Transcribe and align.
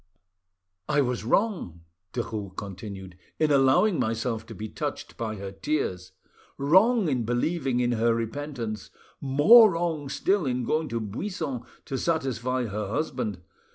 "I 0.89 1.01
was 1.01 1.23
wrong," 1.23 1.81
Derues 2.11 2.57
continued, 2.57 3.15
"in 3.37 3.51
allowing 3.51 3.99
myself 3.99 4.47
to 4.47 4.55
be 4.55 4.67
touched 4.67 5.15
by 5.15 5.35
her 5.35 5.51
tears, 5.51 6.11
wrong 6.57 7.07
in 7.07 7.23
believing 7.23 7.79
in 7.79 7.91
her 7.91 8.15
repentance, 8.15 8.89
more 9.19 9.73
wrong 9.73 10.09
still 10.09 10.47
in 10.47 10.63
going 10.63 10.89
to 10.89 10.99
Buisson 10.99 11.61
to 11.85 11.99
satisfy 11.99 12.63
her 12.65 12.87
husband. 12.87 13.43